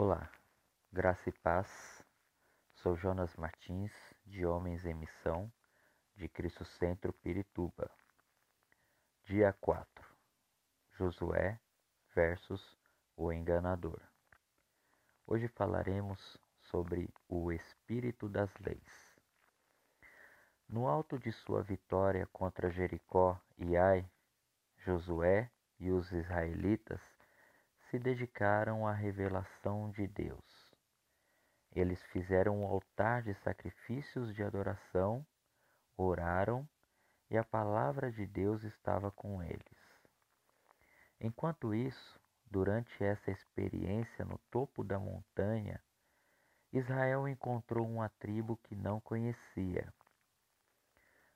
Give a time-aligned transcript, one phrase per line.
[0.00, 0.30] Olá,
[0.92, 2.04] graça e paz.
[2.76, 3.92] Sou Jonas Martins,
[4.24, 5.52] de Homens em Missão,
[6.14, 7.90] de Cristo Centro Pirituba.
[9.24, 10.06] Dia 4.
[10.92, 11.58] Josué
[12.14, 12.78] versus
[13.16, 14.00] o enganador.
[15.26, 19.18] Hoje falaremos sobre o espírito das leis.
[20.68, 24.08] No alto de sua vitória contra Jericó e Ai,
[24.76, 27.17] Josué e os israelitas
[27.90, 30.74] se dedicaram à revelação de Deus.
[31.72, 35.26] Eles fizeram um altar de sacrifícios de adoração,
[35.96, 36.68] oraram
[37.30, 39.78] e a palavra de Deus estava com eles.
[41.20, 45.82] Enquanto isso, durante essa experiência no topo da montanha,
[46.72, 49.92] Israel encontrou uma tribo que não conhecia.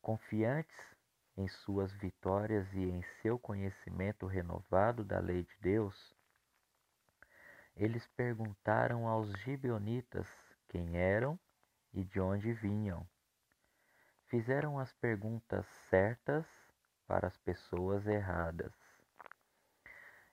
[0.00, 0.94] Confiantes
[1.36, 6.13] em suas vitórias e em seu conhecimento renovado da lei de Deus,
[7.76, 10.28] eles perguntaram aos gibeonitas
[10.68, 11.38] quem eram
[11.92, 13.06] e de onde vinham.
[14.26, 16.46] Fizeram as perguntas certas
[17.06, 18.72] para as pessoas erradas.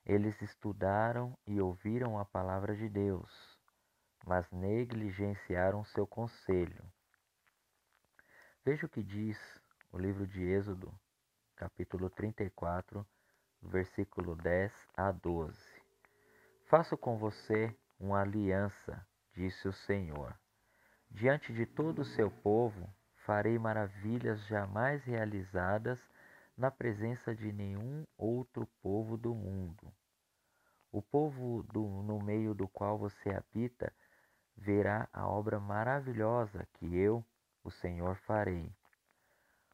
[0.06, 3.60] Eles estudaram e ouviram a palavra de Deus,
[4.26, 6.84] mas negligenciaram seu conselho.
[8.64, 9.38] Veja o que diz
[9.92, 10.94] o livro de Êxodo,
[11.56, 13.06] capítulo 34,
[13.62, 15.81] versículo 10 a 12.
[16.72, 20.34] Faço com você uma aliança, disse o Senhor.
[21.10, 22.90] Diante de todo o seu povo,
[23.26, 26.00] farei maravilhas jamais realizadas
[26.56, 29.94] na presença de nenhum outro povo do mundo.
[30.94, 33.94] O povo do, no meio do qual você habita
[34.56, 37.22] verá a obra maravilhosa que eu,
[37.66, 38.74] o Senhor, farei.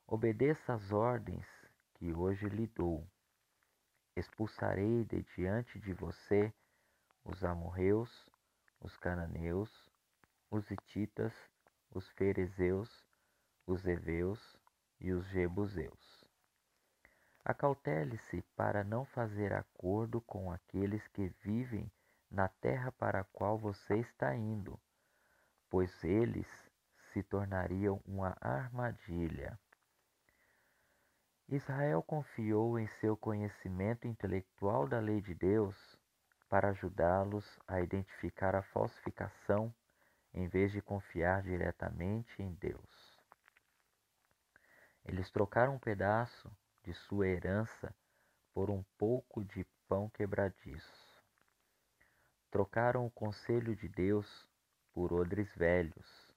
[0.08, 1.46] Obedeça às ordens
[1.94, 3.08] que hoje lhe dou.
[4.16, 6.52] Expulsarei de diante de você
[7.28, 8.26] os amorreus,
[8.80, 9.70] os cananeus,
[10.50, 11.34] os hititas,
[11.92, 13.06] os ferezeus,
[13.66, 14.58] os heveus
[15.00, 16.26] e os jebuseus.
[17.44, 21.92] Acautele-se para não fazer acordo com aqueles que vivem
[22.32, 24.80] na terra para a qual você está indo,
[25.70, 26.48] pois eles
[27.12, 29.60] se tornariam uma armadilha.
[31.50, 35.98] Israel confiou em seu conhecimento intelectual da lei de Deus
[36.50, 39.74] para ajudá-los a identificar a falsificação
[40.34, 43.18] em vez de confiar diretamente em Deus.
[45.06, 46.52] Eles trocaram um pedaço
[46.84, 47.94] de sua herança
[48.54, 51.24] por um pouco de pão quebradiço.
[52.52, 54.48] Trocaram o conselho de Deus
[54.94, 56.34] por odres velhos.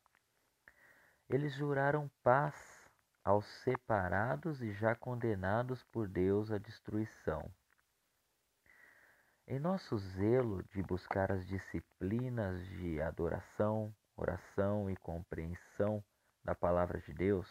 [1.28, 2.54] Eles juraram paz
[3.24, 7.50] aos separados e já condenados por Deus à destruição.
[9.52, 16.04] Em nosso zelo de buscar as disciplinas de adoração, oração e compreensão
[16.44, 17.48] da Palavra de Deus,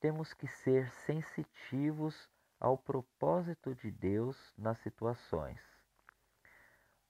[0.00, 2.28] temos que ser sensitivos
[2.60, 5.58] ao propósito de Deus nas situações.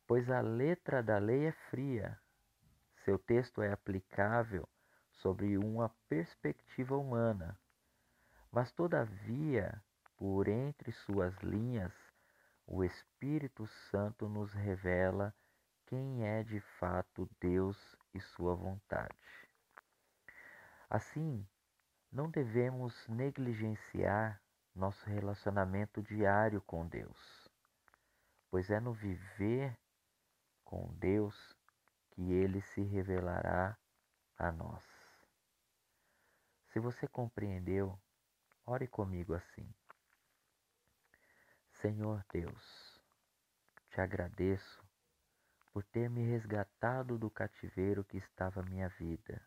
[0.06, 2.16] Pois a letra da lei é fria,
[3.04, 4.68] seu texto é aplicável
[5.10, 7.58] sobre uma perspectiva humana,
[8.52, 9.82] mas todavia,
[10.16, 12.09] por entre suas linhas,
[12.72, 15.34] o Espírito Santo nos revela
[15.86, 17.76] quem é de fato Deus
[18.14, 19.18] e Sua vontade.
[20.88, 21.44] Assim,
[22.12, 24.40] não devemos negligenciar
[24.72, 27.48] nosso relacionamento diário com Deus,
[28.48, 29.76] pois é no viver
[30.64, 31.56] com Deus
[32.12, 33.76] que Ele se revelará
[34.38, 34.84] a nós.
[36.68, 37.98] Se você compreendeu,
[38.64, 39.68] ore comigo assim.
[41.80, 43.00] Senhor Deus,
[43.88, 44.84] te agradeço
[45.72, 49.42] por ter me resgatado do cativeiro que estava minha vida,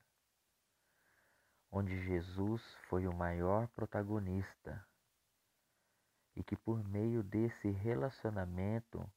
[1.72, 4.84] onde Jesus foi o maior protagonista
[6.36, 9.08] e que por meio desse relacionamento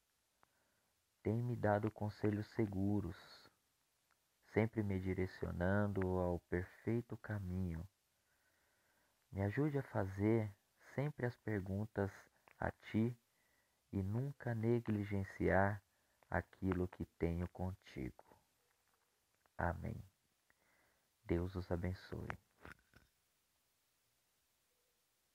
[1.22, 3.16] tem me dado conselhos seguros,
[4.52, 7.88] sempre me direcionando ao perfeito caminho.
[9.32, 10.54] Me ajude a fazer
[10.94, 12.12] sempre as perguntas
[12.58, 13.16] a ti
[13.92, 15.82] e nunca negligenciar
[16.30, 18.24] aquilo que tenho contigo.
[19.56, 20.02] Amém.
[21.24, 22.28] Deus os abençoe.